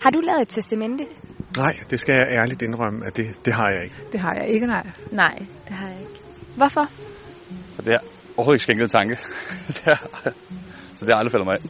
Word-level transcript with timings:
Har 0.00 0.10
du 0.10 0.20
lavet 0.20 0.40
et 0.40 0.48
testamente? 0.48 1.06
Nej, 1.56 1.74
det 1.90 2.00
skal 2.00 2.14
jeg 2.14 2.26
ærligt 2.30 2.62
indrømme, 2.62 3.06
at 3.06 3.16
det, 3.16 3.44
det 3.44 3.54
har 3.54 3.70
jeg 3.70 3.84
ikke. 3.84 3.96
Det 4.12 4.20
har 4.20 4.34
jeg 4.34 4.48
ikke, 4.48 4.66
nej. 4.66 4.86
Nej, 5.12 5.38
det 5.38 5.74
har 5.76 5.88
jeg 5.88 6.00
ikke. 6.00 6.20
Hvorfor? 6.56 6.80
Og 7.78 7.84
det 7.84 7.92
er 7.94 7.98
overhovedet 8.36 8.56
ikke 8.56 8.62
skænket 8.62 8.90
tanke. 8.90 9.14
det 9.76 9.82
er, 9.86 9.96
så 10.96 11.06
det 11.06 11.14
har 11.14 11.18
aldrig 11.18 11.32
faldet 11.32 11.46
mig 11.46 11.56
af. 11.58 11.62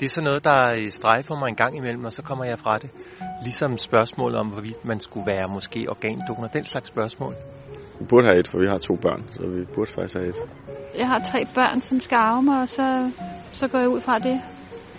Det 0.00 0.06
er 0.06 0.10
sådan 0.10 0.24
noget, 0.24 0.44
der 0.44 0.90
strejfer 0.90 1.38
mig 1.38 1.48
en 1.48 1.54
gang 1.54 1.76
imellem, 1.76 2.04
og 2.04 2.12
så 2.12 2.22
kommer 2.22 2.44
jeg 2.44 2.58
fra 2.58 2.78
det. 2.78 2.90
Ligesom 3.42 3.78
spørgsmålet 3.78 4.38
om, 4.38 4.46
hvorvidt 4.48 4.84
man 4.84 5.00
skulle 5.00 5.26
være 5.26 5.48
måske 5.48 5.86
organdonor, 5.88 6.46
den 6.46 6.64
slags 6.64 6.88
spørgsmål. 6.88 7.34
Vi 8.00 8.04
burde 8.08 8.26
have 8.26 8.38
et, 8.40 8.48
for 8.48 8.58
vi 8.58 8.66
har 8.68 8.78
to 8.78 8.94
børn, 8.96 9.24
så 9.32 9.42
vi 9.56 9.64
burde 9.74 9.92
faktisk 9.92 10.14
have 10.14 10.28
et. 10.28 10.36
Jeg 10.98 11.08
har 11.08 11.18
tre 11.18 11.40
børn, 11.54 11.80
som 11.80 12.00
skal 12.00 12.16
arve 12.16 12.42
mig, 12.42 12.60
og 12.60 12.68
så, 12.68 13.10
så 13.52 13.68
går 13.68 13.78
jeg 13.78 13.88
ud 13.88 14.00
fra 14.00 14.18
det. 14.18 14.40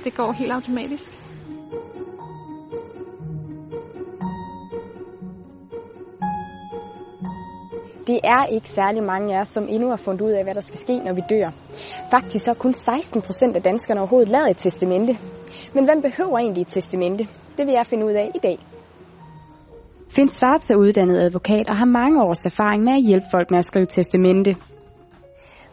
Det 0.04 0.14
går 0.14 0.32
helt 0.32 0.52
automatisk. 0.52 1.21
Det 8.08 8.20
er 8.24 8.46
ikke 8.46 8.70
særlig 8.70 9.04
mange 9.04 9.36
af 9.36 9.42
os, 9.42 9.48
som 9.48 9.68
endnu 9.70 9.90
har 9.90 9.98
fundet 9.98 10.22
ud 10.22 10.32
af, 10.32 10.44
hvad 10.44 10.56
der 10.56 10.62
skal 10.62 10.80
ske, 10.80 11.00
når 11.00 11.14
vi 11.14 11.22
dør. 11.30 11.52
Faktisk 12.12 12.46
så 12.46 12.54
kun 12.54 12.74
16 12.74 13.22
procent 13.22 13.56
af 13.56 13.64
danskerne 13.64 14.00
overhovedet 14.00 14.30
lavet 14.30 14.50
et 14.50 14.58
testamente. 14.58 15.18
Men 15.74 15.86
hvem 15.86 16.02
behøver 16.02 16.38
egentlig 16.38 16.62
et 16.62 16.68
testamente? 16.68 17.28
Det 17.58 17.66
vil 17.66 17.74
jeg 17.74 17.86
finde 17.86 18.06
ud 18.06 18.12
af 18.12 18.32
i 18.36 18.40
dag. 18.44 18.58
Finn 20.10 20.30
Svarts 20.30 20.70
er 20.70 20.76
uddannet 20.76 21.22
advokat 21.22 21.70
og 21.70 21.78
har 21.78 21.86
mange 21.86 22.24
års 22.24 22.46
erfaring 22.46 22.84
med 22.84 22.94
at 22.94 23.02
hjælpe 23.02 23.26
folk 23.32 23.52
med 23.52 23.58
at 23.58 23.66
skrive 23.66 23.86
testamente. 23.86 24.56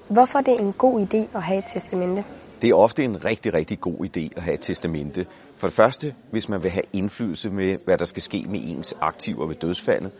Hvorfor 0.09 0.39
er 0.39 0.43
det 0.43 0.61
en 0.61 0.73
god 0.73 1.01
idé 1.01 1.37
at 1.37 1.43
have 1.43 1.59
et 1.59 1.65
testamente? 1.67 2.25
Det 2.63 2.71
er 2.71 2.75
ofte 2.75 3.05
en 3.05 3.25
rigtig, 3.25 3.55
rigtig 3.55 3.81
god 3.81 3.95
idé 3.95 4.29
at 4.37 4.43
have 4.43 4.55
et 4.55 4.61
testamente. 4.61 5.27
For 5.57 5.67
det 5.67 5.77
første, 5.77 6.15
hvis 6.31 6.49
man 6.49 6.63
vil 6.63 6.71
have 6.71 6.83
indflydelse 6.93 7.51
med, 7.51 7.77
hvad 7.85 7.99
der 7.99 8.05
skal 8.05 8.23
ske 8.23 8.45
med 8.49 8.61
ens 8.65 8.95
aktiver 9.01 9.47
ved 9.47 9.55
dødsfaldet. 9.55 10.13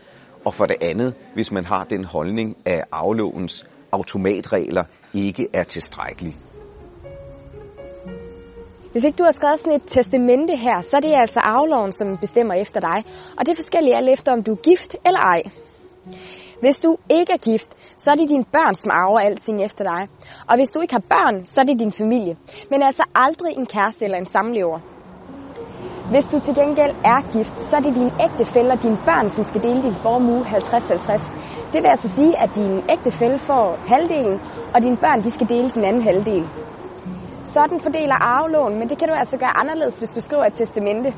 Og 0.45 0.53
for 0.53 0.65
det 0.65 0.75
andet, 0.81 1.15
hvis 1.33 1.51
man 1.51 1.65
har 1.65 1.83
den 1.83 2.05
holdning, 2.05 2.57
at 2.65 2.85
aflovens 2.91 3.65
automatregler 3.91 4.83
ikke 5.13 5.47
er 5.53 5.63
tilstrækkelige. 5.63 6.35
Hvis 8.91 9.03
ikke 9.03 9.17
du 9.17 9.23
har 9.23 9.31
skrevet 9.31 9.59
sådan 9.59 9.73
et 9.73 9.81
testamente 9.87 10.55
her, 10.55 10.81
så 10.81 10.97
er 10.97 11.01
det 11.01 11.13
altså 11.13 11.39
afloven, 11.39 11.91
som 11.91 12.17
bestemmer 12.17 12.53
efter 12.53 12.79
dig. 12.79 13.03
Og 13.37 13.45
det 13.45 13.51
er 13.51 13.55
forskelligt 13.55 13.95
alt 13.95 14.09
efter, 14.09 14.31
om 14.31 14.43
du 14.43 14.51
er 14.51 14.55
gift 14.55 14.95
eller 15.05 15.19
ej. 15.19 15.41
Hvis 16.61 16.79
du 16.79 16.97
ikke 17.09 17.33
er 17.33 17.37
gift, 17.37 17.69
så 17.97 18.11
er 18.11 18.15
det 18.15 18.29
dine 18.29 18.43
børn, 18.43 18.75
som 18.75 18.91
arver 18.91 19.19
alting 19.19 19.63
efter 19.63 19.83
dig. 19.83 20.07
Og 20.49 20.55
hvis 20.55 20.69
du 20.69 20.79
ikke 20.81 20.93
har 20.93 21.03
børn, 21.09 21.45
så 21.45 21.61
er 21.61 21.65
det 21.65 21.79
din 21.79 21.91
familie. 21.91 22.37
Men 22.69 22.83
altså 22.83 23.03
aldrig 23.15 23.53
en 23.57 23.65
kæreste 23.65 24.05
eller 24.05 24.17
en 24.17 24.29
samlever. 24.29 24.79
Hvis 26.09 26.25
du 26.25 26.39
til 26.39 26.55
gengæld 26.55 26.93
er 27.03 27.21
gift, 27.31 27.69
så 27.69 27.75
er 27.75 27.79
det 27.79 27.95
din 27.95 28.11
ægtefælle 28.25 28.71
og 28.71 28.83
dine 28.83 28.97
børn, 28.97 29.29
som 29.29 29.43
skal 29.43 29.63
dele 29.63 29.81
din 29.83 29.95
formue 29.95 30.45
50-50. 30.45 31.71
Det 31.73 31.79
vil 31.83 31.89
altså 31.95 32.07
sige, 32.07 32.33
at 32.43 32.55
din 32.55 32.83
ægtefælle 32.89 33.39
får 33.39 33.79
halvdelen, 33.85 34.39
og 34.73 34.83
dine 34.83 34.97
børn 34.97 35.23
de 35.23 35.31
skal 35.31 35.49
dele 35.49 35.69
den 35.69 35.83
anden 35.83 36.01
halvdel. 36.01 36.49
Sådan 37.43 37.79
fordeler 37.79 38.15
arvelån, 38.15 38.79
men 38.79 38.89
det 38.89 38.97
kan 38.97 39.07
du 39.07 39.13
altså 39.13 39.37
gøre 39.37 39.57
anderledes, 39.61 39.97
hvis 39.97 40.09
du 40.09 40.21
skriver 40.21 40.45
et 40.45 40.53
testamente. 40.53 41.13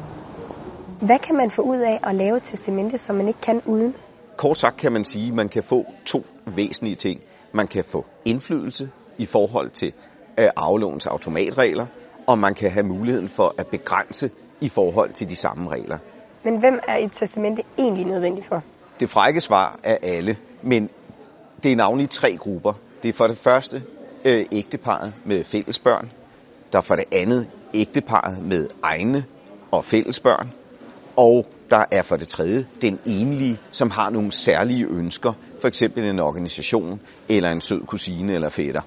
Hvad 1.02 1.20
kan 1.20 1.36
man 1.36 1.50
få 1.52 1.62
ud 1.62 1.78
af 1.78 2.00
at 2.04 2.16
lave 2.16 2.38
et 2.38 2.44
testamente, 2.44 2.98
som 2.98 3.16
man 3.16 3.28
ikke 3.28 3.42
kan 3.42 3.62
uden? 3.66 3.96
Kort 4.38 4.58
sagt 4.58 4.78
kan 4.78 4.92
man 4.92 5.04
sige, 5.04 5.28
at 5.28 5.36
man 5.36 5.50
kan 5.50 5.64
få 5.64 5.86
to 6.06 6.24
væsentlige 6.46 6.96
ting. 6.96 7.22
Man 7.52 7.68
kan 7.68 7.84
få 7.84 8.06
indflydelse 8.26 8.90
i 9.18 9.26
forhold 9.26 9.70
til 9.70 9.94
aflovens 10.38 11.06
automatregler, 11.06 11.86
og 12.28 12.38
man 12.38 12.54
kan 12.54 12.72
have 12.72 12.86
muligheden 12.86 13.30
for 13.30 13.54
at 13.58 13.68
begrænse 13.68 14.30
i 14.62 14.70
forhold 14.70 15.14
til 15.14 15.30
de 15.30 15.36
samme 15.36 15.70
regler. 15.70 15.98
Men 16.44 16.58
hvem 16.58 16.80
er 16.88 16.98
et 16.98 17.12
testamente 17.12 17.64
egentlig 17.78 18.06
nødvendigt 18.06 18.48
for? 18.48 18.64
Det 19.00 19.10
frække 19.10 19.42
svar 19.42 19.80
er 19.84 19.98
alle, 20.02 20.38
men 20.62 20.90
det 21.64 21.72
er 21.72 21.76
navnlig 21.76 22.10
tre 22.10 22.38
grupper. 22.38 22.74
Det 23.04 23.10
er 23.10 23.14
for 23.14 23.28
det 23.28 23.38
første 23.38 23.84
øh, 24.26 24.46
ægteparet 24.52 25.14
med 25.26 25.44
fælles 25.44 25.80
børn. 25.80 26.12
Der 26.72 26.78
er 26.78 26.82
for 26.82 26.96
det 26.96 27.06
andet 27.12 27.48
ægteparet 27.74 28.46
med 28.46 28.68
egne 28.84 29.26
og 29.72 29.86
fælles 29.86 30.20
børn. 30.20 30.52
Og 31.16 31.46
der 31.70 31.86
er 31.92 32.02
for 32.02 32.16
det 32.16 32.28
tredje 32.28 32.66
den 32.82 33.00
enlige, 33.06 33.60
som 33.72 33.92
har 33.92 34.10
nogle 34.10 34.32
særlige 34.32 34.86
ønsker, 34.86 35.34
for 35.62 35.68
eksempel 35.68 36.04
en 36.04 36.20
organisation 36.20 37.02
eller 37.30 37.52
en 37.52 37.62
sød 37.62 37.82
kusine 37.82 38.34
eller 38.34 38.50
fætter. 38.50 38.82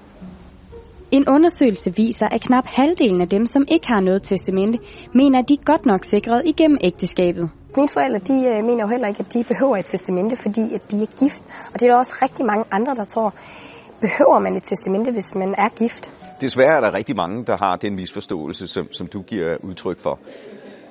En 1.15 1.29
undersøgelse 1.29 1.95
viser, 1.95 2.27
at 2.31 2.41
knap 2.41 2.65
halvdelen 2.67 3.21
af 3.21 3.27
dem, 3.27 3.45
som 3.45 3.63
ikke 3.67 3.87
har 3.87 4.01
noget 4.01 4.23
testamente, 4.23 4.79
mener, 5.13 5.39
at 5.39 5.49
de 5.49 5.53
er 5.53 5.63
godt 5.65 5.85
nok 5.85 5.99
sikret 6.09 6.41
igennem 6.45 6.77
ægteskabet. 6.81 7.49
Mine 7.77 7.89
forældre 7.89 8.19
de 8.19 8.33
øh, 8.49 8.65
mener 8.65 8.83
jo 8.85 8.87
heller 8.87 9.07
ikke, 9.07 9.19
at 9.19 9.33
de 9.33 9.43
behøver 9.43 9.77
et 9.77 9.85
testamente, 9.85 10.35
fordi 10.35 10.73
at 10.75 10.91
de 10.91 11.01
er 11.01 11.05
gift. 11.19 11.41
Og 11.73 11.79
det 11.79 11.83
er 11.83 11.91
der 11.91 11.97
også 11.97 12.15
rigtig 12.21 12.45
mange 12.45 12.65
andre, 12.71 12.95
der 12.95 13.03
tror, 13.03 13.33
behøver 14.01 14.39
man 14.39 14.55
et 14.55 14.63
testamente, 14.63 15.11
hvis 15.11 15.35
man 15.35 15.55
er 15.57 15.69
gift? 15.69 16.11
Desværre 16.41 16.77
er 16.77 16.81
der 16.81 16.93
rigtig 16.93 17.15
mange, 17.15 17.45
der 17.45 17.57
har 17.57 17.75
den 17.75 17.95
misforståelse, 17.95 18.67
som, 18.67 18.87
som 18.91 19.07
du 19.07 19.21
giver 19.21 19.57
udtryk 19.63 19.99
for. 19.99 20.19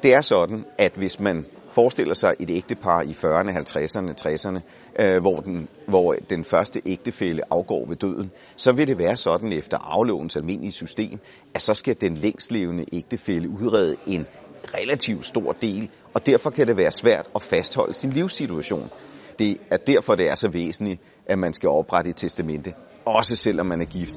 Det 0.03 0.15
er 0.15 0.21
sådan, 0.21 0.65
at 0.79 0.93
hvis 0.97 1.21
man 1.21 1.47
forestiller 1.75 2.15
sig 2.15 2.35
et 2.41 2.51
ægtepar 2.51 3.03
i 3.03 3.11
40'erne, 3.13 3.51
50'erne, 3.51 4.15
60'erne, 4.21 4.61
øh, 5.03 5.21
hvor, 5.21 5.41
den, 5.41 5.69
hvor 5.87 6.15
den 6.31 6.45
første 6.45 6.83
ægtefælle 6.87 7.43
afgår 7.51 7.87
ved 7.89 7.97
døden, 7.97 8.31
så 8.57 8.73
vil 8.73 8.87
det 8.87 8.99
være 8.99 9.17
sådan 9.17 9.53
efter 9.53 9.79
aflovens 9.79 10.37
almindelige 10.37 10.73
system, 10.73 11.19
at 11.55 11.63
så 11.63 11.75
skal 11.75 12.01
den 12.01 12.17
længstlevende 12.17 12.85
ægtefælle 12.93 13.49
udrede 13.49 13.97
en 14.07 14.27
relativt 14.75 15.27
stor 15.27 15.53
del, 15.53 15.91
og 16.15 16.27
derfor 16.27 16.51
kan 16.51 16.67
det 16.67 16.77
være 16.77 16.91
svært 16.91 17.27
at 17.35 17.43
fastholde 17.43 17.95
sin 17.95 18.11
livssituation. 18.11 18.91
Det 19.39 19.59
er 19.71 19.77
derfor, 19.77 20.15
det 20.15 20.31
er 20.31 20.35
så 20.35 20.49
væsentligt, 20.49 21.01
at 21.27 21.39
man 21.39 21.53
skal 21.53 21.69
oprette 21.69 22.11
et 22.11 22.17
testamente, 22.17 22.73
også 23.05 23.37
selvom 23.37 23.67
man 23.67 23.81
er 23.81 23.85
gift. 23.85 24.15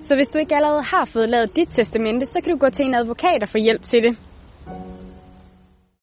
Så 0.00 0.16
hvis 0.16 0.28
du 0.28 0.38
ikke 0.38 0.56
allerede 0.56 0.82
har 0.82 1.04
fået 1.04 1.28
lavet 1.28 1.56
dit 1.56 1.68
testamente, 1.68 2.26
så 2.26 2.40
kan 2.40 2.52
du 2.52 2.58
gå 2.58 2.70
til 2.70 2.84
en 2.84 2.94
advokat 2.94 3.42
og 3.42 3.48
få 3.48 3.58
hjælp 3.58 3.82
til 3.82 4.02
det. 4.02 4.16